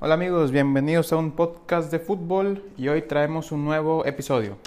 Hola 0.00 0.14
amigos, 0.14 0.50
bienvenidos 0.50 1.12
a 1.12 1.16
un 1.16 1.30
podcast 1.30 1.90
de 1.90 2.00
fútbol 2.00 2.64
y 2.76 2.88
hoy 2.88 3.02
traemos 3.02 3.52
un 3.52 3.64
nuevo 3.64 4.04
episodio. 4.04 4.58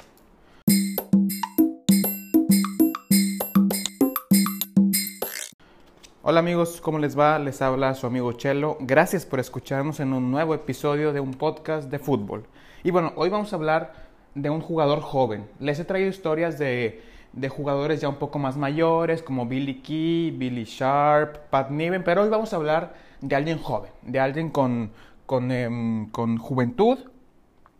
Hola 6.23 6.39
amigos, 6.39 6.79
¿cómo 6.81 6.97
les 6.97 7.19
va? 7.19 7.37
Les 7.39 7.61
habla 7.61 7.93
su 7.93 8.07
amigo 8.07 8.31
Chelo. 8.31 8.77
Gracias 8.79 9.25
por 9.25 9.39
escucharnos 9.39 9.99
en 9.99 10.13
un 10.13 10.31
nuevo 10.31 10.55
episodio 10.55 11.11
de 11.11 11.19
un 11.19 11.33
podcast 11.33 11.91
de 11.91 11.99
fútbol. 11.99 12.45
Y 12.83 12.91
bueno, 12.91 13.11
hoy 13.17 13.29
vamos 13.29 13.51
a 13.51 13.57
hablar 13.57 14.07
de 14.33 14.49
un 14.49 14.61
jugador 14.61 15.01
joven. 15.01 15.45
Les 15.59 15.77
he 15.77 15.85
traído 15.85 16.09
historias 16.09 16.57
de, 16.57 17.01
de 17.33 17.49
jugadores 17.49 17.99
ya 17.99 18.07
un 18.07 18.15
poco 18.15 18.39
más 18.39 18.55
mayores 18.55 19.21
como 19.21 19.45
Billy 19.45 19.81
Key, 19.81 20.31
Billy 20.31 20.63
Sharp, 20.63 21.37
Pat 21.49 21.69
Niven, 21.69 22.03
pero 22.03 22.23
hoy 22.23 22.29
vamos 22.29 22.53
a 22.53 22.55
hablar 22.55 22.95
de 23.21 23.35
alguien 23.35 23.57
joven, 23.57 23.91
de 24.03 24.19
alguien 24.19 24.49
con, 24.49 24.91
con, 25.27 25.51
em, 25.51 26.09
con 26.09 26.39
juventud. 26.39 26.97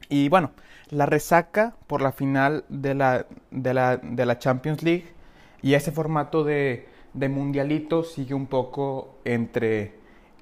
Y 0.09 0.29
bueno, 0.29 0.51
la 0.89 1.07
resaca 1.07 1.75
por 1.87 2.01
la 2.03 2.11
final 2.11 2.63
de 2.69 2.93
la, 2.93 3.25
de 3.49 3.73
la, 3.73 3.97
de 3.97 4.25
la 4.25 4.37
Champions 4.37 4.83
League 4.83 5.05
y 5.63 5.73
ese 5.73 5.91
formato 5.91 6.43
de, 6.43 6.87
de 7.13 7.29
mundialito 7.29 8.03
sigue 8.03 8.35
un 8.35 8.45
poco 8.45 9.17
entre, 9.25 9.95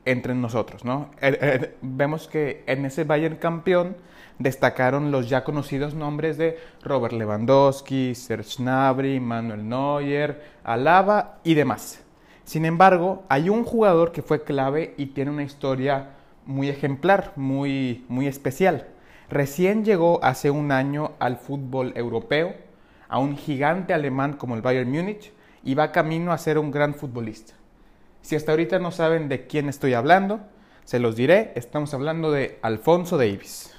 entre 0.04 0.36
nosotros, 0.36 0.84
¿no? 0.84 1.12
Eh, 1.22 1.38
eh, 1.42 1.76
vemos 1.82 2.28
que 2.28 2.64
en 2.68 2.86
ese 2.86 3.06
Bayern 3.06 3.38
campeón 3.38 3.96
destacaron 4.38 5.12
los 5.12 5.30
ya 5.30 5.44
conocidos 5.44 5.94
nombres 5.94 6.38
de 6.38 6.60
Robert 6.84 7.14
Lewandowski, 7.14 8.14
Serge 8.16 8.58
Gnabry, 8.58 9.20
Manuel 9.20 9.68
Neuer, 9.68 10.44
Alaba 10.64 11.40
y 11.44 11.54
demás. 11.54 12.02
Sin 12.44 12.66
embargo, 12.66 13.24
hay 13.30 13.50
un 13.50 13.64
jugador 13.64 14.12
que 14.12 14.22
fue 14.22 14.44
clave 14.44 14.94
y 14.98 15.08
tiene 15.08 15.32
una 15.32 15.44
historia 15.44 16.15
muy 16.46 16.70
ejemplar, 16.70 17.34
muy, 17.36 18.06
muy 18.08 18.28
especial. 18.28 18.88
Recién 19.30 19.84
llegó 19.84 20.24
hace 20.24 20.52
un 20.52 20.72
año 20.72 21.14
al 21.20 21.38
fútbol 21.38 21.94
europeo, 21.96 22.54
a 23.08 23.20
un 23.20 23.38
gigante 23.38 23.94
alemán 23.94 24.34
como 24.34 24.56
el 24.56 24.62
Bayern 24.62 24.92
Múnich, 24.92 25.32
y 25.64 25.74
va 25.74 25.92
camino 25.92 26.32
a 26.32 26.38
ser 26.38 26.58
un 26.58 26.72
gran 26.72 26.94
futbolista. 26.94 27.54
Si 28.22 28.36
hasta 28.36 28.52
ahorita 28.52 28.80
no 28.80 28.92
saben 28.92 29.30
de 29.30 29.48
quién 29.48 29.70
estoy 29.70 29.94
hablando, 29.94 30.42
se 30.84 31.00
los 31.00 31.16
diré, 31.16 31.52
estamos 31.56 31.94
hablando 31.94 32.32
de 32.32 32.60
Alfonso 32.62 33.18
Davis. 33.18 33.74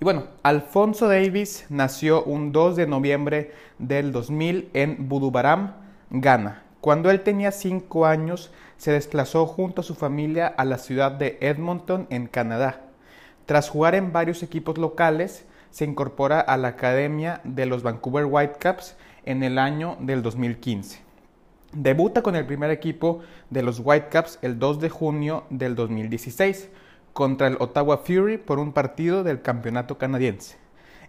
Y 0.00 0.04
bueno, 0.04 0.28
Alfonso 0.42 1.08
Davis 1.08 1.66
nació 1.68 2.22
un 2.24 2.52
2 2.52 2.76
de 2.76 2.86
noviembre 2.86 3.52
del 3.78 4.12
2000 4.12 4.70
en 4.72 5.08
Budubaram, 5.08 5.74
Ghana. 6.10 6.62
Cuando 6.80 7.10
él 7.10 7.22
tenía 7.22 7.50
5 7.50 8.06
años, 8.06 8.52
se 8.76 8.92
desplazó 8.92 9.46
junto 9.46 9.80
a 9.80 9.84
su 9.84 9.96
familia 9.96 10.46
a 10.46 10.64
la 10.64 10.78
ciudad 10.78 11.10
de 11.10 11.36
Edmonton, 11.40 12.06
en 12.10 12.28
Canadá. 12.28 12.82
Tras 13.46 13.68
jugar 13.68 13.96
en 13.96 14.12
varios 14.12 14.42
equipos 14.44 14.78
locales, 14.78 15.44
se 15.70 15.84
incorpora 15.84 16.40
a 16.40 16.56
la 16.56 16.68
academia 16.68 17.40
de 17.44 17.66
los 17.66 17.82
Vancouver 17.82 18.26
Whitecaps 18.26 18.96
en 19.24 19.42
el 19.42 19.58
año 19.58 19.96
del 20.00 20.22
2015. 20.22 21.00
Debuta 21.72 22.22
con 22.22 22.36
el 22.36 22.46
primer 22.46 22.70
equipo 22.70 23.20
de 23.50 23.62
los 23.62 23.80
Whitecaps 23.84 24.38
el 24.42 24.58
2 24.58 24.80
de 24.80 24.88
junio 24.88 25.44
del 25.50 25.74
2016 25.74 26.70
contra 27.12 27.48
el 27.48 27.56
Ottawa 27.58 27.98
Fury 27.98 28.38
por 28.38 28.58
un 28.58 28.72
partido 28.72 29.24
del 29.24 29.42
campeonato 29.42 29.98
canadiense. 29.98 30.56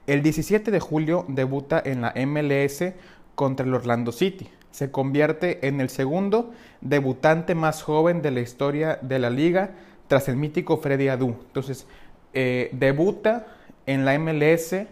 El 0.08 0.23
17 0.23 0.72
de 0.72 0.80
julio 0.80 1.25
debuta 1.28 1.81
en 1.86 2.02
la 2.02 2.14
MLS 2.25 2.94
contra 3.36 3.66
el 3.66 3.73
Orlando 3.73 4.12
City. 4.12 4.50
Se 4.72 4.92
convierte 4.92 5.67
en 5.67 5.81
el 5.81 5.89
segundo 5.89 6.52
debutante 6.81 7.56
más 7.56 7.81
joven 7.81 8.22
de 8.22 8.31
la 8.31 8.42
historia 8.42 9.00
de 9.02 9.20
la 9.20 9.30
liga 9.30 9.72
tras 10.08 10.28
el 10.28 10.36
mítico 10.36 10.78
Freddy 10.78 11.08
Adu. 11.08 11.36
Entonces, 11.48 11.88
eh, 12.34 12.70
debuta 12.73 13.47
en 13.86 14.06
la 14.06 14.17
MLS 14.20 14.88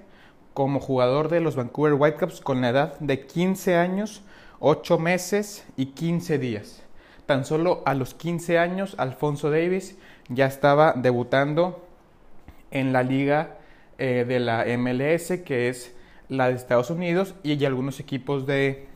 como 0.53 0.79
jugador 0.79 1.29
de 1.29 1.39
los 1.39 1.55
Vancouver 1.55 1.93
Whitecaps 1.93 2.41
con 2.41 2.61
la 2.61 2.69
edad 2.69 2.99
de 2.99 3.27
15 3.27 3.75
años, 3.75 4.23
8 4.59 4.97
meses 4.97 5.65
y 5.75 5.87
15 5.87 6.39
días. 6.39 6.83
Tan 7.27 7.45
solo 7.45 7.83
a 7.85 7.93
los 7.93 8.13
15 8.15 8.57
años, 8.57 8.95
Alfonso 8.97 9.51
Davis 9.51 9.97
ya 10.29 10.47
estaba 10.47 10.93
debutando 10.93 11.85
en 12.71 12.93
la 12.93 13.03
liga 13.03 13.57
eh, 13.99 14.25
de 14.27 14.39
la 14.39 14.65
MLS, 14.77 15.41
que 15.45 15.69
es 15.69 15.93
la 16.29 16.47
de 16.47 16.55
Estados 16.55 16.89
Unidos, 16.89 17.35
y 17.43 17.63
algunos 17.63 17.99
equipos 17.99 18.47
de, 18.47 18.86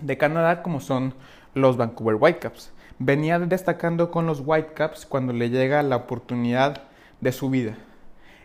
de 0.00 0.18
Canadá, 0.18 0.62
como 0.62 0.80
son 0.80 1.14
los 1.54 1.76
Vancouver 1.76 2.16
Whitecaps. 2.20 2.72
Venía 2.98 3.38
destacando 3.38 4.10
con 4.10 4.26
los 4.26 4.42
Whitecaps 4.44 5.06
cuando 5.06 5.32
le 5.32 5.50
llega 5.50 5.82
la 5.82 5.96
oportunidad 5.96 6.82
de 7.20 7.32
su 7.32 7.50
vida. 7.50 7.76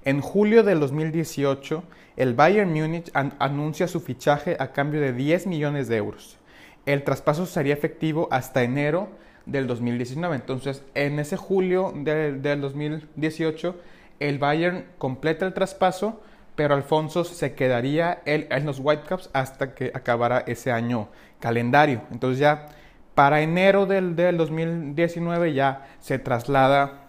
En 0.04 0.22
julio 0.22 0.64
del 0.64 0.80
2018, 0.80 1.84
el 2.18 2.34
Bayern 2.34 2.74
Múnich 2.74 3.12
anuncia 3.14 3.88
su 3.88 4.00
fichaje 4.00 4.58
a 4.60 4.72
cambio 4.72 5.00
de 5.00 5.14
10 5.14 5.48
millones 5.48 5.88
de 5.88 5.98
euros. 5.98 6.38
El 6.86 7.04
traspaso 7.04 7.46
sería 7.46 7.74
efectivo 7.74 8.28
hasta 8.32 8.64
enero 8.64 9.10
del 9.46 9.68
2019. 9.68 10.36
Entonces, 10.36 10.84
en 10.96 11.20
ese 11.20 11.38
julio 11.38 11.94
del 11.96 12.62
2018, 12.62 13.76
el 14.20 14.40
Bayern 14.40 14.86
completa 14.98 15.46
el 15.46 15.54
traspaso, 15.54 16.22
pero 16.56 16.74
Alfonso 16.74 17.24
se 17.24 17.54
quedaría 17.54 18.22
en 18.26 18.66
los 18.66 18.80
Whitecaps 18.80 19.30
hasta 19.34 19.74
que 19.74 19.92
acabara 19.94 20.44
ese 20.48 20.72
año 20.72 21.10
calendario. 21.42 22.04
Entonces 22.12 22.40
ya 22.40 22.68
para 23.14 23.42
enero 23.42 23.86
del, 23.86 24.16
del 24.16 24.38
2019 24.38 25.54
ya 25.54 25.88
se 26.00 26.18
traslada 26.18 27.08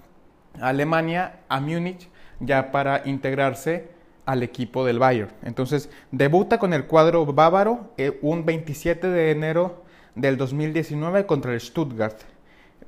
a 0.60 0.68
Alemania, 0.68 1.40
a 1.48 1.60
Múnich, 1.60 2.08
ya 2.40 2.72
para 2.72 3.02
integrarse 3.04 3.88
al 4.26 4.42
equipo 4.42 4.84
del 4.84 4.98
Bayern. 4.98 5.30
Entonces 5.42 5.90
debuta 6.10 6.58
con 6.58 6.72
el 6.72 6.86
cuadro 6.86 7.24
bávaro 7.26 7.92
eh, 7.96 8.18
un 8.22 8.44
27 8.44 9.08
de 9.08 9.30
enero 9.30 9.84
del 10.14 10.36
2019 10.36 11.26
contra 11.26 11.52
el 11.54 11.60
Stuttgart. 11.60 12.18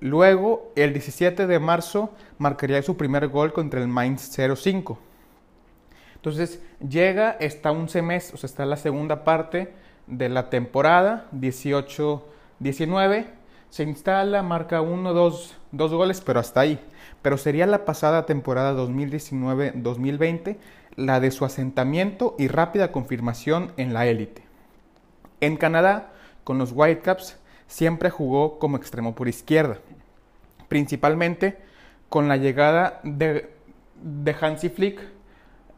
Luego, 0.01 0.73
el 0.77 0.93
17 0.93 1.47
de 1.47 1.59
marzo, 1.59 2.13
marcaría 2.39 2.83
su 2.83 2.97
primer 2.97 3.29
gol 3.29 3.53
contra 3.53 3.81
el 3.81 3.89
Mainz 3.89 4.37
05. 4.37 4.99
Entonces, 6.17 6.61
llega, 6.87 7.37
está 7.41 7.71
un 7.71 7.89
semestre, 7.89 8.35
o 8.35 8.39
sea, 8.39 8.49
está 8.49 8.67
la 8.67 8.77
segunda 8.77 9.25
parte 9.25 9.73
de 10.07 10.29
la 10.29 10.51
temporada, 10.51 11.27
18-19. 11.33 13.27
Se 13.71 13.83
instala, 13.83 14.43
marca 14.43 14.81
uno, 14.81 15.13
dos, 15.13 15.57
dos 15.73 15.93
goles, 15.93 16.21
pero 16.21 16.41
hasta 16.41 16.61
ahí. 16.61 16.79
Pero 17.23 17.39
sería 17.39 17.67
la 17.67 17.85
pasada 17.85 18.27
temporada 18.27 18.75
2019-2020 18.75 20.57
la 20.97 21.21
de 21.21 21.31
su 21.31 21.45
asentamiento 21.45 22.35
y 22.39 22.49
rápida 22.49 22.93
confirmación 22.93 23.73
en 23.77 23.95
la 23.95 24.07
élite. 24.07 24.43
En 25.41 25.57
Canadá, 25.57 26.13
con 26.45 26.59
los 26.59 26.73
Whitecaps, 26.73 27.39
siempre 27.67 28.11
jugó 28.11 28.59
como 28.59 28.77
extremo 28.77 29.15
por 29.15 29.29
izquierda, 29.29 29.79
principalmente 30.69 31.59
con 32.09 32.29
la 32.29 32.37
llegada 32.37 33.01
de, 33.03 33.51
de 34.03 34.37
Hansi 34.41 34.69
Flick. 34.69 35.01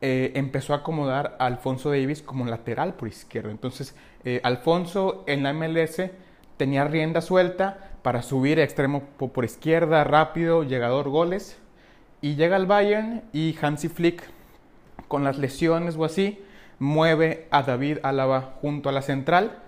Eh, 0.03 0.33
empezó 0.35 0.75
a 0.75 0.79
acomodar 0.79 1.37
a 1.39 1.47
Alfonso 1.47 1.91
Davis 1.91 2.21
como 2.21 2.45
lateral 2.45 2.95
por 2.95 3.09
izquierda. 3.09 3.51
Entonces, 3.51 3.97
eh, 4.27 4.41
Alfonso 4.45 5.25
en 5.27 5.43
la 5.43 5.55
MLS 5.55 6.03
tenía 6.59 6.85
rienda 6.85 7.23
suelta 7.23 7.93
para 8.03 8.21
subir 8.21 8.59
extremo 8.59 9.01
por 9.17 9.45
izquierda, 9.45 10.05
rápido, 10.05 10.63
llegador, 10.63 11.09
goles. 11.09 11.59
Y 12.21 12.35
llega 12.35 12.57
al 12.57 12.67
Bayern 12.67 13.23
y 13.33 13.57
Hansi 13.61 13.89
Flick, 13.89 14.23
con 15.09 15.25
las 15.25 15.39
lesiones 15.39 15.97
o 15.97 16.05
así, 16.05 16.39
mueve 16.79 17.47
a 17.51 17.63
David 17.63 17.99
Álava 18.03 18.57
junto 18.61 18.91
a 18.91 18.93
la 18.93 19.01
central 19.01 19.63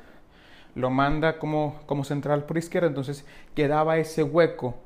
lo 0.79 0.91
manda 0.91 1.39
como, 1.39 1.81
como 1.87 2.05
central 2.05 2.45
por 2.45 2.57
izquierda, 2.57 2.87
entonces 2.87 3.27
quedaba 3.57 3.99
ese 3.99 4.23
hueco 4.23 4.77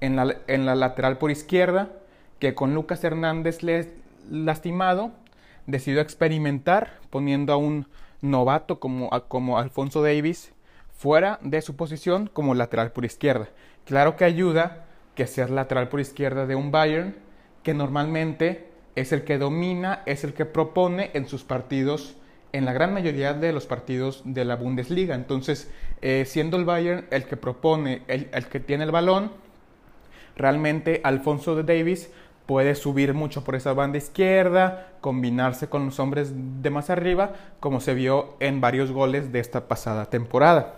en 0.00 0.14
la, 0.14 0.36
en 0.46 0.64
la 0.64 0.76
lateral 0.76 1.18
por 1.18 1.32
izquierda 1.32 1.90
que 2.38 2.54
con 2.54 2.74
Lucas 2.74 3.02
Hernández 3.02 3.58
lastimado 4.30 5.10
decidió 5.66 6.00
experimentar 6.00 6.98
poniendo 7.10 7.52
a 7.52 7.56
un 7.56 7.86
novato 8.20 8.80
como, 8.80 9.10
como 9.28 9.58
Alfonso 9.58 10.02
Davis 10.02 10.52
fuera 10.90 11.38
de 11.42 11.62
su 11.62 11.76
posición 11.76 12.28
como 12.32 12.54
lateral 12.54 12.92
por 12.92 13.04
izquierda. 13.04 13.48
Claro 13.84 14.16
que 14.16 14.24
ayuda 14.24 14.86
que 15.14 15.26
ser 15.26 15.50
lateral 15.50 15.88
por 15.88 16.00
izquierda 16.00 16.46
de 16.46 16.54
un 16.54 16.70
Bayern 16.70 17.16
que 17.62 17.74
normalmente 17.74 18.68
es 18.94 19.12
el 19.12 19.24
que 19.24 19.38
domina, 19.38 20.02
es 20.06 20.24
el 20.24 20.34
que 20.34 20.44
propone 20.44 21.10
en 21.14 21.26
sus 21.26 21.44
partidos 21.44 22.16
en 22.52 22.64
la 22.64 22.72
gran 22.72 22.92
mayoría 22.92 23.32
de 23.32 23.52
los 23.52 23.66
partidos 23.66 24.22
de 24.24 24.44
la 24.44 24.56
Bundesliga. 24.56 25.14
Entonces, 25.14 25.70
eh, 26.02 26.24
siendo 26.26 26.56
el 26.56 26.64
Bayern 26.64 27.06
el 27.10 27.24
que 27.24 27.36
propone, 27.36 28.02
el, 28.08 28.28
que 28.46 28.60
tiene 28.60 28.84
el 28.84 28.90
balón, 28.90 29.32
realmente 30.36 31.00
Alfonso 31.04 31.54
de 31.54 31.62
Davis 31.62 32.10
puede 32.50 32.74
subir 32.74 33.14
mucho 33.14 33.44
por 33.44 33.54
esa 33.54 33.74
banda 33.74 33.98
izquierda, 33.98 34.88
combinarse 35.00 35.68
con 35.68 35.84
los 35.86 36.00
hombres 36.00 36.32
de 36.34 36.68
más 36.68 36.90
arriba, 36.90 37.34
como 37.60 37.78
se 37.78 37.94
vio 37.94 38.34
en 38.40 38.60
varios 38.60 38.90
goles 38.90 39.30
de 39.30 39.38
esta 39.38 39.68
pasada 39.68 40.06
temporada. 40.06 40.74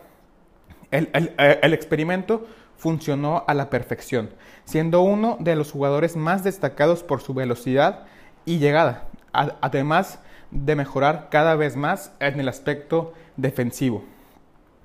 El, 0.90 1.08
el, 1.14 1.72
experimento 1.72 2.46
funcionó 2.76 3.44
a 3.48 3.54
la 3.54 3.70
perfección, 3.70 4.28
siendo 4.66 5.00
uno 5.00 5.38
de 5.40 5.56
los 5.56 5.72
jugadores 5.72 6.14
más 6.14 6.44
destacados 6.44 7.02
por 7.02 7.22
su 7.22 7.32
velocidad 7.32 8.04
y 8.44 8.58
llegada, 8.58 9.08
además 9.32 10.18
de 10.50 10.76
mejorar 10.76 11.28
cada 11.30 11.54
vez 11.54 11.74
más 11.74 12.12
en 12.20 12.38
el 12.38 12.50
aspecto 12.50 13.14
defensivo. 13.38 14.04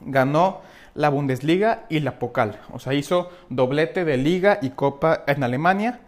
Ganó 0.05 0.61
la 0.95 1.09
Bundesliga 1.09 1.83
y 1.89 1.99
la 1.99 2.17
Pokal, 2.17 2.61
o 2.71 2.79
sea, 2.79 2.93
hizo 2.93 3.29
doblete 3.49 4.05
de 4.05 4.15
liga 4.15 4.59
y 4.61 4.69
copa 4.69 5.25
en 5.27 5.43
Alemania, 5.43 5.99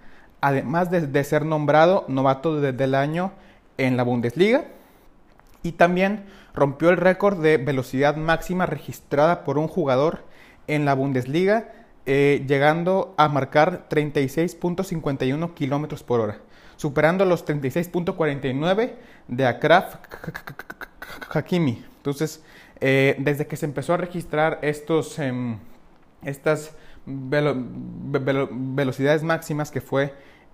además 0.41 0.89
de, 0.89 1.23
ser 1.23 1.45
nombrado 1.45 2.05
novato 2.07 2.59
desde 2.59 2.83
el 2.83 2.95
año 2.95 3.31
en 3.77 3.97
la 3.97 4.03
Bundesliga 4.03 4.65
y 5.63 5.73
también 5.73 6.25
rompió 6.53 6.89
el 6.89 6.97
récord 6.97 7.41
de 7.41 7.57
velocidad 7.57 8.15
máxima 8.15 8.65
registrada 8.65 9.43
por 9.43 9.57
un 9.57 9.67
jugador 9.67 10.23
en 10.67 10.85
la 10.85 10.93
Bundesliga, 10.93 11.73
eh, 12.05 12.45
llegando 12.47 13.13
a 13.17 13.27
marcar 13.27 13.87
36.51 13.89 15.53
kilómetros 15.53 16.03
por 16.03 16.21
hora, 16.21 16.37
superando 16.77 17.25
los 17.25 17.45
36.49 17.45 18.93
de 19.27 19.45
Akraf 19.45 19.95
Hakimi. 21.31 21.85
Entonces, 21.97 22.43
eh, 22.79 23.15
desde 23.19 23.47
que 23.47 23.57
se 23.57 23.65
empezó 23.65 23.93
a 23.93 23.97
registrar 23.97 24.59
estos, 24.61 25.19
em, 25.19 25.57
estas 26.23 26.71
velocidades 27.05 29.23
máximas 29.23 29.71
que 29.71 29.81
fue 29.81 30.13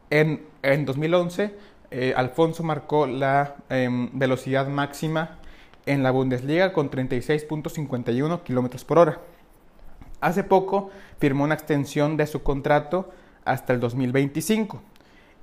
en, 0.09 0.45
en 0.61 0.85
2011, 0.85 1.53
eh, 1.91 2.13
Alfonso 2.15 2.63
marcó 2.63 3.07
la 3.07 3.55
em, 3.69 4.09
velocidad 4.13 4.67
máxima 4.67 5.37
en 5.85 6.03
la 6.03 6.11
Bundesliga 6.11 6.73
con 6.73 6.89
36.51 6.89 8.43
kilómetros 8.43 8.83
por 8.83 8.97
hora. 8.97 9.21
Hace 10.21 10.43
poco 10.43 10.89
firmó 11.19 11.43
una 11.43 11.53
extensión 11.53 12.17
de 12.17 12.27
su 12.27 12.43
contrato 12.43 13.11
hasta 13.45 13.73
el 13.73 13.79
2025. 13.79 14.81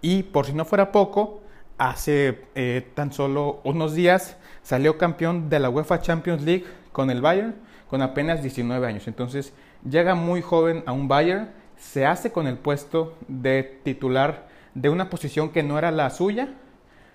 Y 0.01 0.25
por 0.25 0.47
si 0.47 0.53
no 0.53 0.65
fuera 0.65 0.91
poco, 0.91 1.41
hace 1.79 2.43
eh, 2.55 2.87
tan 2.95 3.13
solo 3.13 3.61
unos 3.65 3.95
días 3.95 4.37
salió 4.63 4.99
campeón 4.99 5.49
de 5.49 5.61
la 5.61 5.71
UEFA 5.71 6.01
Champions 6.01 6.43
League 6.43 6.65
con 6.93 7.11
el 7.11 7.21
Bayern 7.21 7.55
con 7.89 8.03
apenas 8.03 8.43
19 8.43 8.87
años. 8.87 9.07
Entonces 9.07 9.53
llega 9.89 10.15
muy 10.15 10.43
joven 10.43 10.83
a 10.87 10.93
un 10.93 11.09
Bayern, 11.09 11.51
se 11.77 12.07
hace 12.07 12.33
con 12.33 12.47
el 12.47 12.57
puesto 12.57 13.17
de 13.29 13.81
titular 13.85 14.49
de 14.75 14.89
una 14.89 15.11
posición 15.11 15.51
que 15.51 15.63
no 15.63 15.79
era 15.79 15.91
la 15.91 16.11
suya 16.11 16.49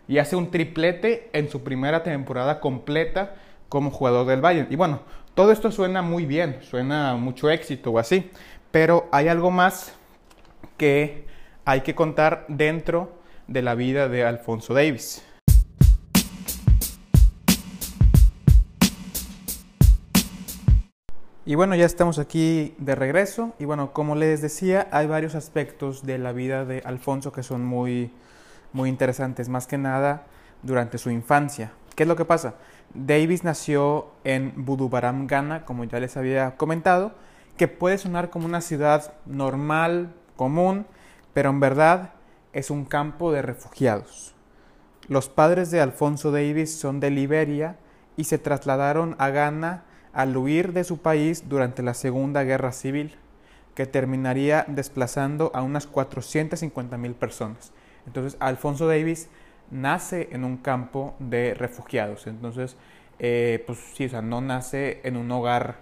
y 0.07 0.19
hace 0.19 0.35
un 0.35 0.51
triplete 0.51 1.29
en 1.33 1.49
su 1.49 1.63
primera 1.63 2.03
temporada 2.03 2.59
completa 2.59 3.35
como 3.69 3.91
jugador 3.91 4.25
del 4.27 4.41
Bayern. 4.41 4.67
Y 4.71 4.75
bueno, 4.75 5.01
todo 5.33 5.51
esto 5.51 5.71
suena 5.71 6.01
muy 6.01 6.25
bien, 6.25 6.59
suena 6.61 7.15
mucho 7.15 7.49
éxito 7.49 7.91
o 7.91 7.99
así, 7.99 8.31
pero 8.71 9.07
hay 9.11 9.27
algo 9.27 9.51
más 9.51 9.95
que 10.77 11.25
hay 11.65 11.81
que 11.81 11.95
contar 11.95 12.45
dentro 12.47 13.17
de 13.47 13.61
la 13.61 13.75
vida 13.75 14.07
de 14.07 14.23
Alfonso 14.23 14.73
Davis. 14.73 15.23
Y 21.47 21.55
bueno, 21.55 21.75
ya 21.75 21.85
estamos 21.85 22.19
aquí 22.19 22.75
de 22.77 22.93
regreso. 22.93 23.53
Y 23.57 23.63
bueno, 23.63 23.93
como 23.93 24.15
les 24.15 24.41
decía, 24.41 24.89
hay 24.91 25.07
varios 25.07 25.33
aspectos 25.33 26.05
de 26.05 26.17
la 26.17 26.33
vida 26.33 26.65
de 26.65 26.81
Alfonso 26.83 27.31
que 27.31 27.41
son 27.41 27.63
muy, 27.63 28.11
muy 28.73 28.89
interesantes, 28.89 29.47
más 29.47 29.65
que 29.65 29.77
nada 29.77 30.23
durante 30.61 30.97
su 30.97 31.09
infancia. 31.09 31.71
¿Qué 31.95 32.03
es 32.03 32.09
lo 32.09 32.17
que 32.17 32.25
pasa? 32.25 32.55
Davis 32.93 33.45
nació 33.45 34.07
en 34.25 34.65
Budubaram, 34.65 35.25
Ghana, 35.25 35.63
como 35.63 35.85
ya 35.85 36.01
les 36.01 36.17
había 36.17 36.57
comentado, 36.57 37.13
que 37.55 37.69
puede 37.69 37.97
sonar 37.97 38.29
como 38.29 38.45
una 38.45 38.59
ciudad 38.59 39.13
normal, 39.25 40.13
común, 40.35 40.85
pero 41.33 41.51
en 41.51 41.61
verdad 41.61 42.09
es 42.51 42.69
un 42.69 42.83
campo 42.83 43.31
de 43.31 43.41
refugiados. 43.41 44.35
Los 45.07 45.29
padres 45.29 45.71
de 45.71 45.79
Alfonso 45.79 46.29
Davis 46.29 46.77
son 46.77 46.99
de 46.99 47.09
Liberia 47.09 47.77
y 48.17 48.25
se 48.25 48.37
trasladaron 48.37 49.15
a 49.17 49.29
Ghana 49.29 49.85
al 50.17 50.35
huir 50.35 50.73
de 50.73 50.83
su 50.83 50.97
país 50.97 51.47
durante 51.47 51.83
la 51.83 51.93
Segunda 51.93 52.43
Guerra 52.43 52.71
Civil, 52.71 53.13
que 53.75 53.85
terminaría 53.85 54.65
desplazando 54.67 55.51
a 55.53 55.61
unas 55.61 55.85
450 55.85 56.97
mil 56.97 57.13
personas. 57.13 57.71
Entonces, 58.07 58.35
Alfonso 58.39 58.87
Davis 58.87 59.29
nace 59.69 60.29
en 60.31 60.43
un 60.43 60.57
campo 60.57 61.13
de 61.19 61.53
refugiados. 61.53 62.25
Entonces, 62.25 62.77
eh, 63.19 63.63
pues 63.67 63.77
sí, 63.93 64.05
o 64.05 64.09
sea, 64.09 64.23
no 64.23 64.41
nace 64.41 65.01
en 65.03 65.17
un 65.17 65.29
hogar 65.29 65.81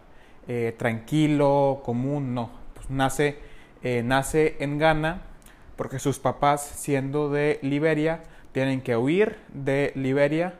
eh, 0.49 0.75
tranquilo, 0.77 1.81
común, 1.85 2.33
no. 2.33 2.49
Pues 2.73 2.89
nace, 2.89 3.37
eh, 3.83 4.03
nace 4.03 4.57
en 4.59 4.79
Ghana 4.79 5.21
porque 5.77 5.97
sus 5.97 6.19
papás, 6.19 6.61
siendo 6.61 7.29
de 7.29 7.57
Liberia, 7.61 8.23
tienen 8.51 8.81
que 8.81 8.97
huir 8.97 9.37
de 9.53 9.93
Liberia 9.95 10.59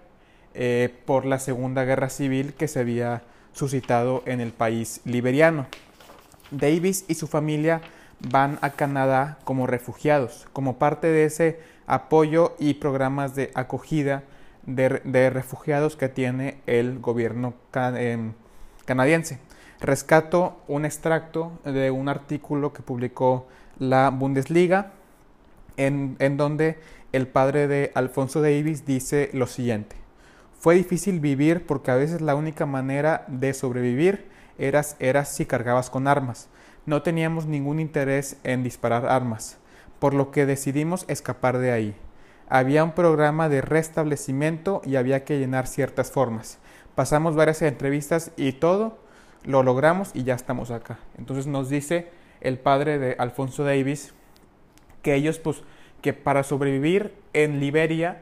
por 1.03 1.25
la 1.25 1.39
Segunda 1.39 1.83
Guerra 1.83 2.07
Civil 2.07 2.53
que 2.53 2.69
se 2.69 2.79
había 2.79 3.23
suscitado 3.55 4.21
en 4.25 4.41
el 4.41 4.51
país 4.51 5.01
liberiano. 5.05 5.65
Davis 6.51 7.05
y 7.07 7.15
su 7.15 7.25
familia 7.25 7.81
van 8.19 8.59
a 8.61 8.71
Canadá 8.71 9.39
como 9.43 9.65
refugiados, 9.65 10.45
como 10.53 10.77
parte 10.77 11.07
de 11.07 11.25
ese 11.25 11.59
apoyo 11.87 12.55
y 12.59 12.75
programas 12.75 13.33
de 13.33 13.51
acogida 13.55 14.23
de, 14.65 15.29
refugiados 15.29 15.95
que 15.95 16.09
tiene 16.09 16.57
el 16.65 16.99
gobierno 16.99 17.53
em, 17.73 18.33
canadiense. 18.85 19.39
Rescato 19.79 20.57
un 20.67 20.85
extracto 20.85 21.51
de 21.63 21.91
un 21.91 22.09
artículo 22.09 22.73
que 22.73 22.81
publicó 22.81 23.47
la 23.79 24.09
Bundesliga, 24.09 24.91
en, 25.77 26.15
en 26.19 26.37
donde 26.37 26.79
el 27.11 27.27
padre 27.27 27.67
de 27.67 27.91
Alfonso 27.95 28.41
Davis 28.41 28.85
dice 28.85 29.29
lo 29.33 29.47
siguiente. 29.47 30.04
Fue 30.59 30.75
difícil 30.75 31.19
vivir 31.19 31.65
porque 31.65 31.91
a 31.91 31.95
veces 31.95 32.21
la 32.21 32.35
única 32.35 32.65
manera 32.65 33.25
de 33.27 33.53
sobrevivir 33.53 34.27
era, 34.57 34.83
era 34.99 35.25
si 35.25 35.45
cargabas 35.45 35.89
con 35.89 36.07
armas. 36.07 36.49
No 36.85 37.01
teníamos 37.01 37.45
ningún 37.45 37.79
interés 37.79 38.37
en 38.43 38.63
disparar 38.63 39.05
armas, 39.05 39.57
por 39.99 40.13
lo 40.13 40.31
que 40.31 40.45
decidimos 40.45 41.05
escapar 41.07 41.57
de 41.57 41.71
ahí. 41.71 41.95
Había 42.47 42.83
un 42.83 42.91
programa 42.91 43.49
de 43.49 43.61
restablecimiento 43.61 44.81
y 44.85 44.97
había 44.97 45.23
que 45.23 45.39
llenar 45.39 45.67
ciertas 45.67 46.11
formas. 46.11 46.59
Pasamos 46.93 47.35
varias 47.35 47.61
entrevistas 47.61 48.31
y 48.37 48.53
todo 48.53 48.99
lo 49.43 49.63
logramos 49.63 50.11
y 50.13 50.23
ya 50.23 50.35
estamos 50.35 50.71
acá. 50.71 50.99
Entonces 51.17 51.47
nos 51.47 51.69
dice 51.69 52.09
el 52.41 52.59
padre 52.59 52.99
de 52.99 53.15
Alfonso 53.17 53.63
Davis 53.63 54.13
que 55.01 55.15
ellos 55.15 55.39
pues 55.39 55.63
que 56.01 56.13
para 56.13 56.43
sobrevivir 56.43 57.13
en 57.33 57.59
Liberia 57.59 58.21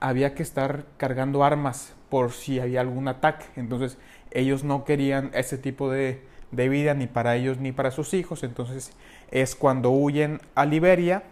había 0.00 0.34
que 0.34 0.42
estar 0.42 0.84
cargando 0.96 1.44
armas 1.44 1.94
por 2.10 2.32
si 2.32 2.60
había 2.60 2.80
algún 2.80 3.08
ataque. 3.08 3.46
Entonces 3.56 3.98
ellos 4.30 4.64
no 4.64 4.84
querían 4.84 5.30
ese 5.34 5.58
tipo 5.58 5.90
de, 5.90 6.20
vida 6.50 6.94
ni 6.94 7.06
para 7.06 7.34
ellos 7.36 7.58
ni 7.58 7.72
para 7.72 7.90
sus 7.90 8.14
hijos. 8.14 8.42
Entonces 8.42 8.92
es 9.30 9.54
cuando 9.54 9.90
huyen 9.90 10.40
a 10.54 10.66
Liberia 10.66 11.24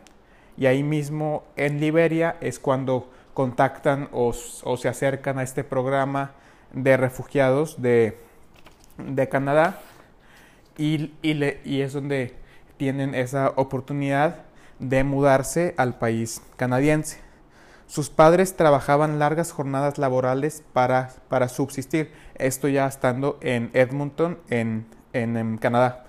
y 0.56 0.66
ahí 0.66 0.82
mismo 0.82 1.44
en 1.56 1.80
Liberia 1.80 2.36
es 2.40 2.58
cuando 2.58 3.10
contactan 3.34 4.08
o, 4.12 4.32
se 4.32 4.88
acercan 4.88 5.38
a 5.38 5.42
este 5.42 5.64
programa 5.64 6.32
de 6.72 6.96
refugiados 6.96 7.80
de, 7.80 8.18
Canadá 9.30 9.80
y, 10.76 11.12
y 11.22 11.80
es 11.80 11.92
donde 11.92 12.34
tienen 12.76 13.14
esa 13.14 13.52
oportunidad 13.56 14.38
de 14.78 15.04
mudarse 15.04 15.74
al 15.76 15.98
país 15.98 16.42
canadiense. 16.56 17.31
Sus 17.92 18.08
padres 18.08 18.56
trabajaban 18.56 19.18
largas 19.18 19.52
jornadas 19.52 19.98
laborales 19.98 20.64
para, 20.72 21.10
para 21.28 21.50
subsistir, 21.50 22.10
esto 22.36 22.66
ya 22.68 22.86
estando 22.86 23.38
en 23.42 23.68
Edmonton, 23.74 24.38
en, 24.48 24.86
en, 25.12 25.58
Canadá. 25.58 26.06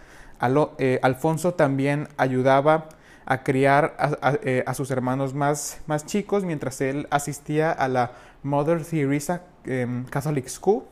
Eh, 0.77 0.99
Alfonso 1.03 1.55
también 1.55 2.07
ayudaba 2.15 2.87
a 3.25 3.43
criar 3.43 3.97
eh, 4.43 4.63
a, 4.65 4.73
sus 4.75 4.91
hermanos 4.91 5.33
más, 5.33 5.81
más, 5.85 6.05
chicos 6.05 6.45
mientras 6.45 6.79
él 6.79 7.05
asistía 7.11 7.73
a 7.73 7.89
la 7.89 8.13
Mother 8.43 8.85
Teresa 8.85 9.41
em, 9.65 10.05
Catholic 10.05 10.47
School. 10.47 10.83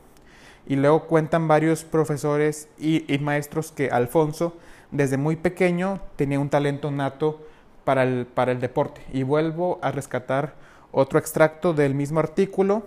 Y 0.66 0.76
luego 0.76 1.06
cuentan 1.06 1.48
varios 1.48 1.84
profesores 1.84 2.68
y, 2.78 3.10
y, 3.10 3.18
maestros 3.18 3.72
que 3.72 3.88
Alfonso 3.88 4.58
desde 4.90 5.16
muy 5.16 5.36
pequeño 5.36 6.00
tenía 6.16 6.38
un 6.38 6.50
talento 6.50 6.90
nato 6.90 7.40
para 7.84 8.02
el, 8.02 8.26
para 8.26 8.52
el 8.52 8.60
deporte. 8.60 9.00
Y 9.14 9.22
vuelvo 9.22 9.78
a 9.80 9.90
rescatar 9.90 10.60
otro 10.92 11.18
extracto 11.18 11.74
del 11.74 11.94
mismo 11.94 12.20
artículo 12.20 12.86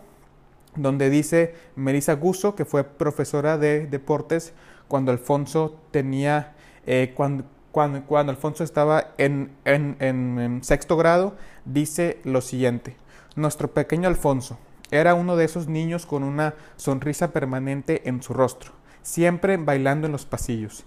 donde 0.75 1.09
dice 1.09 1.55
Melissa 1.75 2.13
Gusso, 2.13 2.55
que 2.55 2.65
fue 2.65 2.83
profesora 2.83 3.57
de 3.57 3.87
deportes 3.87 4.53
cuando 4.87 5.11
Alfonso 5.11 5.79
tenía, 5.91 6.53
eh, 6.85 7.13
cuando, 7.15 7.45
cuando, 7.71 8.29
Alfonso 8.29 8.63
estaba 8.63 9.13
en, 9.17 9.51
en 9.65 10.59
sexto 10.63 10.97
grado, 10.97 11.35
dice 11.65 12.19
lo 12.23 12.41
siguiente, 12.41 12.95
nuestro 13.35 13.71
pequeño 13.71 14.07
Alfonso 14.07 14.57
era 14.91 15.15
uno 15.15 15.35
de 15.35 15.45
esos 15.45 15.67
niños 15.67 16.05
con 16.05 16.23
una 16.23 16.53
sonrisa 16.77 17.31
permanente 17.31 18.07
en 18.07 18.21
su 18.21 18.33
rostro, 18.33 18.71
siempre 19.01 19.57
bailando 19.57 20.05
en 20.07 20.11
los 20.11 20.25
pasillos. 20.25 20.85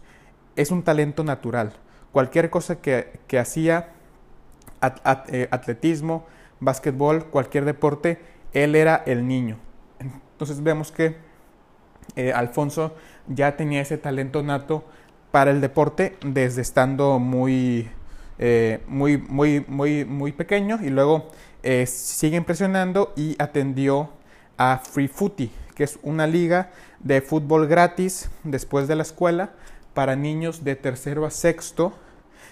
es 0.57 0.73
un 0.73 0.83
talento 0.83 1.23
natural. 1.23 1.73
Cualquier 2.11 2.51
cosa 2.51 2.81
que, 2.81 3.21
hacía, 3.39 3.91
eh, 5.29 5.49
atletismo, 5.53 6.27
básquetbol, 6.61 7.27
cualquier 7.27 7.65
deporte, 7.65 8.19
él 8.53 8.75
era 8.75 9.03
el 9.07 9.27
niño. 9.27 9.59
Entonces 10.01 10.63
vemos 10.63 10.93
que 10.93 11.17
eh, 12.17 12.33
Alfonso 12.33 12.95
ya 13.27 13.57
tenía 13.57 13.81
ese 13.81 13.99
talento 13.99 14.43
nato 14.43 14.85
para 15.31 15.51
el 15.51 15.61
deporte 15.61 16.17
desde 16.25 16.63
estando 16.63 17.19
muy, 17.19 17.89
eh, 18.39 18.81
muy, 18.87 19.19
muy, 19.19 19.65
muy, 19.69 20.05
muy 20.05 20.33
pequeño 20.33 20.79
y 20.83 20.91
luego 20.91 21.29
sigue 21.85 22.37
impresionando 22.39 23.13
y 23.15 23.37
atendió 23.39 24.11
a 24.57 24.79
Free 24.79 25.09
Footy, 25.09 25.51
que 25.75 25.85
es 25.85 25.99
una 26.03 26.27
liga 26.27 26.71
de 27.01 27.21
fútbol 27.21 27.67
gratis 27.67 28.31
después 28.45 28.89
de 28.89 28.97
la 28.97 29.03
escuela 29.03 29.51
para 29.95 30.17
niños 30.17 30.65
de 30.65 30.77
tercero 30.77 31.27
a 31.27 31.31
sexto 31.31 31.93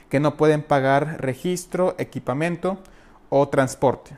que 0.08 0.20
no 0.20 0.36
pueden 0.36 0.62
pagar 0.62 1.20
registro, 1.20 1.94
equipamiento 1.98 2.78
o 3.28 3.49
transporte. 3.49 4.16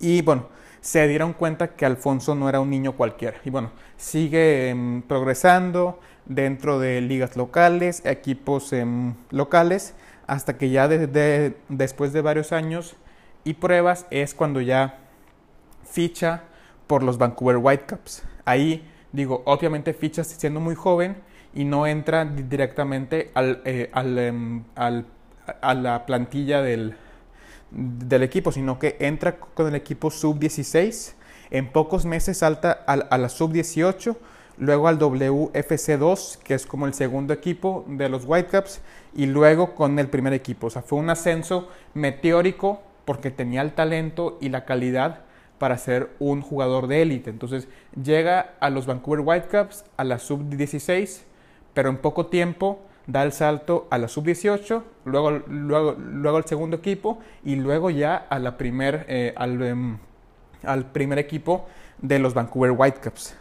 Y 0.00 0.22
bueno, 0.22 0.46
se 0.80 1.06
dieron 1.06 1.34
cuenta 1.34 1.74
que 1.74 1.84
Alfonso 1.84 2.34
no 2.34 2.48
era 2.48 2.60
un 2.60 2.70
niño 2.70 2.92
cualquiera. 2.92 3.38
Y 3.44 3.50
bueno, 3.50 3.70
sigue 3.96 4.70
em, 4.70 5.02
progresando 5.02 6.00
dentro 6.24 6.78
de 6.78 7.00
ligas 7.00 7.36
locales, 7.36 8.02
equipos 8.04 8.72
em, 8.72 9.14
locales, 9.30 9.94
hasta 10.26 10.56
que 10.56 10.70
ya 10.70 10.88
después 10.88 12.12
de 12.12 12.20
varios 12.22 12.52
años 12.52 12.96
y 13.44 13.54
pruebas 13.54 14.06
es 14.10 14.34
cuando 14.34 14.60
ya 14.60 14.98
ficha 15.84 16.44
por 16.86 17.02
los 17.02 17.18
Vancouver 17.18 17.56
Whitecaps. 17.56 18.22
Ahí 18.44 18.88
digo, 19.12 19.42
obviamente 19.44 19.92
ficha 19.92 20.24
siendo 20.24 20.60
muy 20.60 20.76
joven 20.76 21.16
y 21.52 21.64
no 21.64 21.86
entra 21.86 22.24
directamente 22.24 23.32
al, 23.34 23.60
eh, 23.64 23.90
em, 23.92 24.62
al, 24.76 25.06
a 25.60 25.74
la 25.74 26.06
plantilla 26.06 26.62
del, 26.62 26.94
del, 27.70 28.22
equipo, 28.22 28.52
sino 28.52 28.78
que 28.78 28.96
entra 29.00 29.38
con 29.38 29.68
el 29.68 29.74
equipo 29.74 30.10
sub-16. 30.10 31.14
En 31.50 31.72
pocos 31.72 32.04
meses 32.06 32.38
salta 32.38 32.72
a, 32.86 33.18
la 33.18 33.28
sub-18, 33.28 34.16
luego 34.58 34.88
al 34.88 34.98
WFC2, 34.98 36.38
que 36.38 36.54
es 36.54 36.66
como 36.66 36.86
el 36.86 36.94
segundo 36.94 37.32
equipo 37.32 37.84
de 37.88 38.08
los 38.08 38.24
Whitecaps, 38.24 38.80
y 39.14 39.26
luego 39.26 39.74
con 39.74 39.98
el 39.98 40.08
primer 40.08 40.32
equipo. 40.32 40.68
O 40.68 40.70
sea, 40.70 40.82
fue 40.82 40.98
un 40.98 41.10
ascenso 41.10 41.68
meteórico 41.94 42.82
porque 43.04 43.30
tenía 43.30 43.62
el 43.62 43.72
talento 43.72 44.38
y 44.40 44.50
la 44.50 44.64
calidad 44.64 45.22
para 45.58 45.76
ser 45.76 46.10
un 46.18 46.40
jugador 46.40 46.86
de 46.86 47.02
élite. 47.02 47.30
Entonces 47.30 47.68
llega 48.02 48.54
a 48.60 48.70
los 48.70 48.86
Vancouver 48.86 49.20
Whitecaps, 49.20 49.84
a 49.96 50.04
la 50.04 50.18
sub-16, 50.18 51.22
pero 51.74 51.90
en 51.90 51.98
poco 51.98 52.26
tiempo 52.26 52.80
da 53.06 53.22
el 53.22 53.32
salto 53.32 53.88
a 53.90 53.98
la 53.98 54.08
sub-18, 54.08 54.82
luego, 55.04 55.30
luego, 55.30 55.92
luego 55.98 56.36
al 56.36 56.44
segundo 56.44 56.76
equipo 56.76 57.18
y 57.44 57.56
luego 57.56 57.90
ya 57.90 58.16
a 58.16 58.38
la 58.38 58.56
primer, 58.56 59.06
eh, 59.08 59.34
em, 59.36 59.98
al, 60.62 60.86
primer 60.86 61.18
equipo 61.18 61.66
de 61.98 62.18
los 62.18 62.34
Vancouver 62.34 62.72
Whitecaps. 62.72 63.34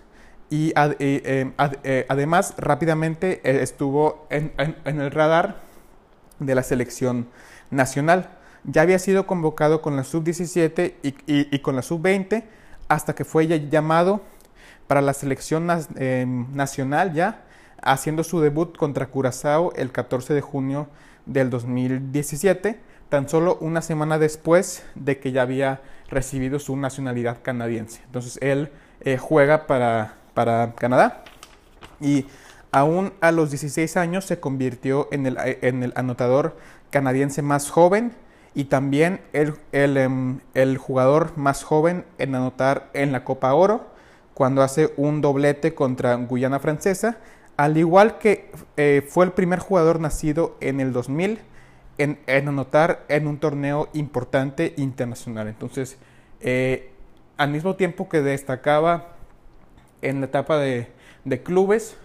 Y 0.50 0.74
eh, 0.76 1.54
eh, 1.84 2.06
además 2.10 2.56
rápidamente 2.58 3.42
estuvo 3.62 4.26
en, 4.32 4.52
el 4.84 5.12
radar 5.12 5.58
de 6.40 6.56
la 6.56 6.64
selección 6.64 7.28
nacional. 7.70 8.32
Ya 8.64 8.82
había 8.82 8.98
sido 8.98 9.28
convocado 9.28 9.82
con 9.82 9.96
la 9.96 10.04
sub-17 10.04 10.96
y, 11.04 11.60
con 11.60 11.76
la 11.76 11.84
sub-20 11.84 12.44
hasta 12.88 13.14
que 13.14 13.26
fue 13.26 13.48
llamado 13.70 14.22
para 14.88 15.02
la 15.02 15.14
selección 15.14 15.68
nacional 15.68 17.14
ya 17.14 17.44
haciendo 17.84 18.24
su 18.24 18.40
debut 18.42 18.76
contra 18.78 19.08
Curazao 19.08 19.72
el 19.76 19.92
14 19.92 20.34
de 20.34 20.42
junio 20.42 20.88
del 21.26 21.50
2017, 21.50 22.80
tan 23.10 23.30
solo 23.30 23.58
una 23.62 23.82
semana 23.82 24.18
después 24.18 24.84
de 24.96 25.20
que 25.20 25.32
ya 25.32 25.44
había 25.44 25.82
recibido 26.10 26.60
su 26.60 26.76
nacionalidad 26.76 27.38
canadiense. 27.42 28.02
Entonces 28.06 28.38
él 28.42 28.70
eh, 29.02 29.18
juega 29.18 29.68
para, 29.68 30.16
para, 30.34 30.74
Canadá 30.74 31.24
y 32.02 32.26
aún 32.72 33.14
a 33.22 33.32
los 33.32 33.52
16 33.52 33.98
años 33.98 34.26
se 34.26 34.40
convirtió 34.40 35.08
en 35.12 35.26
el, 35.26 35.38
en 35.62 35.84
el 35.84 35.94
anotador 35.96 36.58
canadiense 36.90 37.42
más 37.42 37.70
joven 37.70 38.14
y 38.56 38.66
también 38.66 39.22
el, 39.34 39.56
el, 39.72 39.98
em, 39.98 40.40
el, 40.54 40.78
jugador 40.78 41.38
más 41.38 41.64
joven 41.64 42.06
en 42.18 42.36
anotar 42.36 42.90
en 42.94 43.12
la 43.12 43.24
Copa 43.24 43.54
Oro 43.54 43.88
cuando 44.34 44.64
hace 44.64 44.94
un 44.98 45.22
doblete 45.22 45.76
contra 45.76 46.16
Guyana 46.16 46.60
Francesa 46.60 47.18
al 47.60 47.76
igual 47.76 48.20
que 48.20 48.50
eh, 48.78 49.06
fue 49.06 49.26
el 49.26 49.34
primer 49.34 49.60
jugador 49.60 50.00
nacido 50.00 50.56
en 50.62 50.80
el 50.80 50.94
2000 50.94 51.40
en, 51.98 52.18
anotar 52.48 53.04
en 53.10 53.28
un 53.28 53.38
torneo 53.38 53.90
importante 53.92 54.74
internacional. 54.78 55.50
Entonces, 55.50 55.98
eh, 56.40 56.94
al 57.36 57.50
mismo 57.50 57.76
tiempo 57.76 58.08
que 58.08 58.22
destacaba 58.22 59.10
en 60.02 60.22
la 60.22 60.28
etapa 60.28 60.58
de, 60.58 60.88
clubes, 61.44 61.98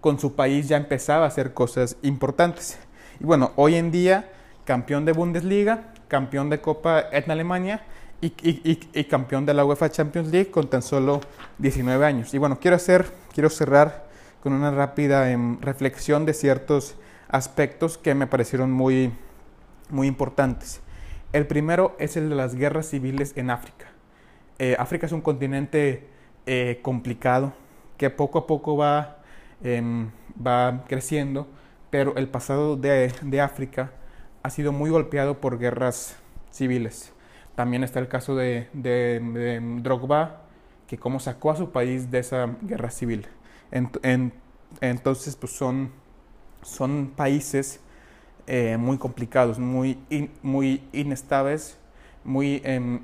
con 0.00 0.18
su 0.18 0.34
país 0.34 0.66
ya 0.66 0.76
empezaba 0.76 1.24
a 1.24 1.28
hacer 1.28 1.54
cosas 1.54 1.96
importantes. 2.02 2.76
Y 3.20 3.24
bueno, 3.26 3.52
hoy 3.54 3.76
en 3.76 3.92
día, 3.92 4.28
campeón 4.64 5.04
de 5.04 5.12
Bundesliga, 5.12 5.92
campeón 6.08 6.50
de 6.50 6.60
Copa 6.60 7.04
en 7.12 7.30
Alemania 7.30 7.84
y, 8.20 8.32
y, 8.42 9.04
campeón 9.04 9.46
de 9.46 9.54
la 9.54 9.64
UEFA 9.64 9.88
Champions 9.88 10.32
League 10.32 10.50
con 10.50 10.68
tan 10.68 10.82
solo 10.82 11.20
19 11.58 12.04
años. 12.04 12.34
Y 12.34 12.38
bueno, 12.38 12.58
quiero 12.58 12.74
hacer, 12.74 13.06
quiero 13.32 13.50
cerrar 13.50 14.05
con 14.46 14.52
una 14.52 14.70
rápida 14.70 15.32
em, 15.32 15.60
reflexión 15.60 16.24
de 16.24 16.32
ciertos 16.32 16.94
aspectos 17.26 17.98
que 17.98 18.14
me 18.14 18.28
parecieron 18.28 18.70
muy, 18.70 19.12
muy 19.90 20.06
importantes. 20.06 20.82
El 21.32 21.48
primero 21.48 21.96
es 21.98 22.16
el 22.16 22.28
de 22.28 22.36
las 22.36 22.54
guerras 22.54 22.88
civiles 22.88 23.32
en 23.34 23.50
África. 23.50 23.86
Eh, 24.60 24.76
África 24.78 25.06
es 25.06 25.10
un 25.10 25.20
continente 25.20 26.06
eh, 26.46 26.78
complicado 26.82 27.54
que 27.96 28.08
poco 28.08 28.38
a 28.38 28.46
poco 28.46 28.76
va, 28.76 29.16
em, 29.64 30.10
va 30.40 30.84
creciendo, 30.86 31.48
pero 31.90 32.14
el 32.14 32.28
pasado 32.28 32.76
de, 32.76 33.12
de, 33.22 33.40
África 33.40 33.90
ha 34.44 34.50
sido 34.50 34.70
muy 34.70 34.90
golpeado 34.90 35.40
por 35.40 35.58
guerras 35.58 36.16
civiles. 36.52 37.12
También 37.56 37.82
está 37.82 37.98
el 37.98 38.06
caso 38.06 38.36
de, 38.36 38.68
de 38.74 39.58
Drogba, 39.82 40.42
que 40.86 40.98
cómo 40.98 41.18
sacó 41.18 41.50
a 41.50 41.56
su 41.56 41.72
país 41.72 42.12
de 42.12 42.20
esa 42.20 42.46
guerra 42.62 42.90
civil 42.90 43.26
entonces, 43.70 45.36
pues 45.36 45.52
son, 45.52 45.90
son 46.62 47.12
países 47.16 47.80
eh, 48.46 48.76
muy 48.78 48.98
complicados, 48.98 49.58
muy, 49.58 49.98
muy 50.42 50.82
inestables, 50.92 51.78
muy 52.24 52.60
em, 52.64 53.00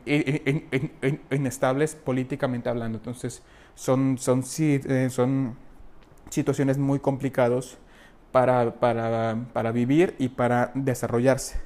inestables 1.30 1.94
políticamente 1.94 2.68
hablando. 2.68 2.98
Entonces, 2.98 3.42
son, 3.74 4.18
son, 4.18 4.44
eh, 4.58 5.08
son 5.10 5.56
situaciones 6.30 6.78
muy 6.78 6.98
complicadas 6.98 7.76
para, 8.30 8.74
para, 8.74 9.36
para, 9.52 9.72
vivir 9.72 10.14
y 10.18 10.28
para 10.28 10.70
desarrollarse. 10.74 11.60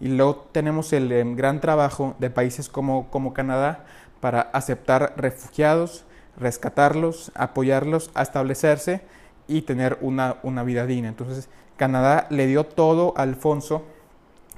Y 0.00 0.08
luego 0.08 0.48
tenemos 0.52 0.92
el 0.92 1.10
em, 1.12 1.36
gran 1.36 1.60
trabajo 1.60 2.16
de 2.18 2.30
países 2.30 2.68
como, 2.68 3.10
como 3.10 3.34
Canadá 3.34 3.84
para 4.20 4.40
aceptar 4.40 5.14
refugiados, 5.16 6.04
rescatarlos, 6.38 7.32
apoyarlos 7.34 8.10
establecerse 8.18 9.02
y 9.46 9.62
tener 9.62 9.98
una, 10.00 10.36
una 10.42 10.62
vida 10.62 10.86
digna. 10.86 11.08
Entonces 11.08 11.48
Canadá 11.76 12.26
le 12.30 12.46
dio 12.46 12.64
todo 12.64 13.14
a 13.16 13.22
Alfonso 13.22 13.84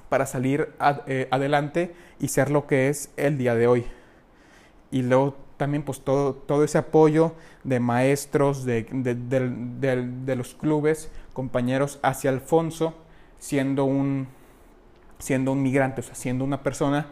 para 0.09 0.27
salir 0.27 0.73
eh, 1.07 1.29
adelante 1.31 1.95
y 2.19 2.29
ser 2.29 2.51
lo 2.51 2.67
que 2.67 2.89
es 2.89 3.11
el 3.17 3.39
día 3.39 3.55
de 3.55 3.67
hoy. 3.67 3.87
Y 4.91 5.03
luego 5.03 5.37
también 5.57 5.83
pues 5.83 6.01
todo, 6.01 6.35
todo 6.35 6.65
ese 6.65 6.79
apoyo 6.79 7.33
de 7.65 7.81
maestros, 7.81 8.65
de, 8.65 8.85
de, 8.91 10.37
los 10.37 10.55
clubes, 10.55 11.11
compañeros 11.35 12.01
hacia 12.03 12.31
Alfonso, 12.31 12.95
siendo 13.39 13.85
un, 13.85 14.29
siendo 15.19 15.53
un 15.53 15.63
migrante, 15.63 16.01
o 16.01 16.05
sea, 16.05 16.15
siendo 16.15 16.45
una 16.45 16.63
persona 16.63 17.09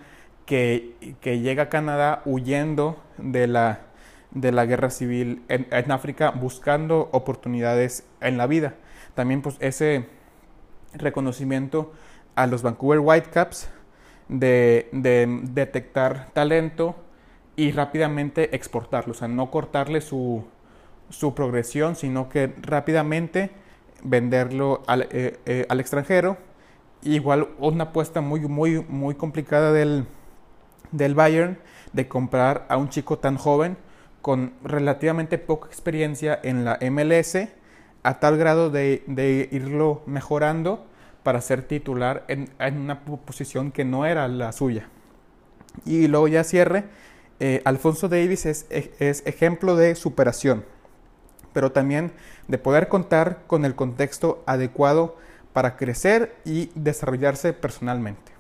que, 0.47 1.17
que 1.21 1.41
llega 1.41 1.65
a 1.65 1.69
Canadá 1.69 2.23
huyendo 2.25 2.97
de 3.19 3.47
la, 3.47 3.81
de 4.30 4.52
la 4.52 4.66
guerra 4.66 4.90
civil 4.90 5.42
en, 5.49 5.90
África 5.90 6.30
buscando 6.30 7.08
oportunidades 7.12 8.06
en 8.20 8.38
la 8.38 8.47
vida. 8.47 8.75
También 9.14 9.42
pues 9.42 9.56
ese 9.61 10.06
reconocimiento 10.94 11.92
a 12.35 12.47
los 12.47 12.62
Vancouver 12.62 13.00
Whitecaps 13.00 13.68
de, 14.28 14.88
de 14.92 15.40
detectar 15.42 16.30
talento 16.32 16.97
y 17.56 17.73
rápidamente 17.73 18.54
exportarlo, 18.54 19.12
o 19.12 19.14
sea, 19.14 19.26
no 19.26 19.50
cortarle 19.50 20.00
su, 20.00 20.44
su 21.11 21.35
progresión, 21.35 21.97
sino 21.97 22.28
que 22.28 22.54
rápidamente 22.62 23.50
venderlo 24.02 24.82
al, 24.87 25.08
eh, 25.11 25.38
eh, 25.47 25.66
al, 25.68 25.80
extranjero. 25.80 26.37
Igual 27.02 27.49
una 27.58 27.85
apuesta 27.85 28.20
muy, 28.20 28.40
muy, 28.40 28.85
muy 28.88 29.14
complicada 29.14 29.73
del, 29.73 30.06
del 30.92 31.14
Bayern 31.14 31.58
de 31.92 32.08
comprar 32.08 32.66
a 32.68 32.76
un 32.76 32.88
chico 32.88 33.18
tan 33.18 33.37
joven 33.37 33.76
con 34.23 34.53
relativamente 34.63 35.39
poca 35.39 35.69
experiencia 35.69 36.39
en 36.43 36.65
la 36.65 36.79
MLS 36.91 37.37
a 38.03 38.21
tal 38.21 38.39
grado 38.39 38.71
de, 38.71 39.49
irlo 39.51 40.03
mejorando 40.07 40.87
para 41.23 41.41
ser 41.41 41.63
titular 41.63 42.25
en, 42.29 42.49
una 42.61 43.05
posición 43.05 43.71
que 43.71 43.85
no 43.85 44.07
era 44.07 44.29
la 44.29 44.53
suya. 44.53 44.89
Y 45.85 46.09
luego 46.09 46.29
ya 46.29 46.45
cierre, 46.45 46.85
eh, 47.41 47.63
Alfonso 47.65 48.09
Davis 48.09 48.47
es, 48.47 48.67
es 48.71 49.23
ejemplo 49.27 49.77
de 49.77 49.95
superación, 49.95 50.65
pero 51.53 51.73
también 51.73 52.13
de 52.49 52.59
poder 52.59 52.89
contar 52.89 53.43
con 53.47 53.65
el 53.65 53.75
contexto 53.75 54.43
adecuado 54.47 55.17
para 55.53 55.77
crecer 55.77 56.37
y 56.45 56.71
desarrollarse 56.75 57.53
personalmente. 57.53 58.38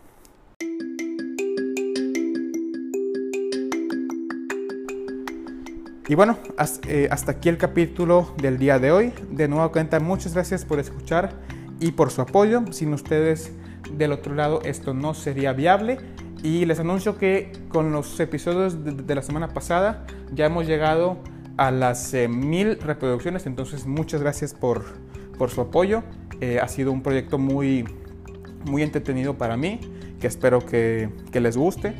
Y 6.08 6.14
bueno, 6.14 6.38
eh, 6.86 7.06
hasta 7.10 7.32
aquí 7.32 7.50
el 7.50 7.58
capítulo 7.58 8.34
del 8.40 8.56
día 8.56 8.78
de 8.78 8.92
hoy. 8.92 9.12
De 9.30 9.46
nuevo 9.46 9.70
cuenta, 9.70 10.00
muchas 10.00 10.32
gracias 10.32 10.64
por 10.64 10.80
escuchar 10.80 11.34
y 11.80 11.92
por 11.92 12.10
su 12.10 12.22
apoyo. 12.22 12.62
Sin 12.70 12.94
ustedes 12.94 13.52
del 13.92 14.12
otro 14.12 14.34
lado 14.34 14.62
esto 14.64 14.94
no 14.94 15.12
sería 15.12 15.52
viable. 15.52 15.98
Y 16.42 16.64
les 16.64 16.80
anuncio 16.80 17.18
que 17.18 17.52
con 17.68 17.92
los 17.92 18.18
episodios 18.20 18.84
de, 18.84 19.14
la 19.14 19.20
semana 19.20 19.48
pasada 19.48 20.06
ya 20.32 20.46
hemos 20.46 20.66
llegado 20.66 21.18
a 21.58 21.70
las 21.70 22.14
eh, 22.14 22.26
mil 22.26 22.80
reproducciones. 22.80 23.44
Entonces 23.44 23.86
muchas 23.86 24.22
gracias 24.22 24.54
por, 24.54 24.86
por 25.36 25.50
su 25.50 25.60
apoyo. 25.60 26.04
Eh, 26.40 26.58
ha 26.58 26.68
sido 26.68 26.90
un 26.90 27.02
proyecto 27.02 27.36
muy, 27.36 27.84
muy 28.64 28.82
entretenido 28.82 29.36
para 29.36 29.58
mí, 29.58 29.78
que 30.20 30.26
espero 30.26 30.64
que, 30.64 31.10
que 31.30 31.40
les 31.42 31.58
guste 31.58 31.92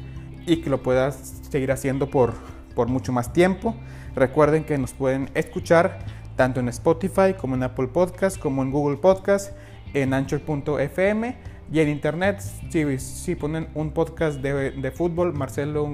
y 0.47 0.63
que 0.63 0.71
lo 0.71 0.83
puedas 0.83 1.43
seguir 1.51 1.73
haciendo 1.73 2.09
por, 2.09 2.33
por 2.75 2.89
mucho 2.89 3.13
más 3.13 3.35
tiempo. 3.35 3.75
Recuerden 4.19 4.65
que 4.65 4.77
nos 4.79 4.95
pueden 4.95 5.31
escuchar 5.35 6.01
tanto 6.35 6.59
en 6.59 6.69
Spotify 6.71 7.35
como 7.41 7.55
en 7.55 7.63
Apple 7.63 7.87
Podcast, 7.87 8.37
como 8.37 8.65
en 8.65 8.73
Google 8.73 8.97
Podcast, 8.97 9.53
en 9.95 10.13
anchor.fm 10.13 11.37
y 11.71 11.79
en 11.79 11.89
internet. 11.89 12.41
Si, 12.41 13.37
ponen 13.37 13.69
un 13.75 13.93
podcast 13.93 14.41
de, 14.41 14.91
fútbol, 14.91 15.35
Marcelo 15.35 15.89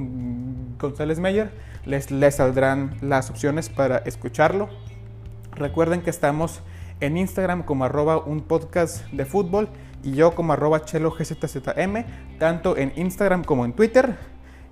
González 0.79 1.19
Meyer, 1.19 1.53
les, 1.85 2.11
les 2.11 2.37
saldrán 2.37 2.97
las 3.03 3.29
opciones 3.29 3.69
para 3.69 3.99
escucharlo. 3.99 4.71
Recuerden 5.53 6.01
que 6.01 6.09
estamos 6.09 6.63
en 7.01 7.19
Instagram 7.19 7.63
como 7.63 7.85
arroba 7.85 8.25
un 8.25 8.41
podcast 8.41 9.07
de 9.13 9.27
fútbol 9.27 9.69
y 10.03 10.13
yo 10.13 10.35
como 10.35 10.55
arroba 10.55 10.87
chelo 10.87 11.11
gzzm, 11.11 12.07
tanto 12.39 12.79
en 12.79 12.95
Instagram 12.97 13.45
como 13.45 13.67
en 13.67 13.75
Twitter. 13.75 14.17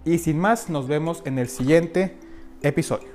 Y 0.07 0.17
sin 0.17 0.39
más, 0.39 0.71
nos 0.71 0.89
vemos 0.89 1.23
en 1.27 1.39
el 1.39 1.51
siguiente 1.51 2.17
episodio. 2.63 3.13